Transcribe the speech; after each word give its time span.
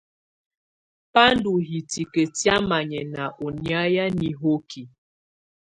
Bá 1.13 1.23
ndɔ̀ 1.37 1.57
hìtìkǝ 1.67 2.23
tɛ̀á 2.37 2.55
manyɛ̀nà 2.69 3.23
ɔ̀ 3.45 3.49
nyɛ̀á 3.63 4.05
nihokí. 4.19 4.81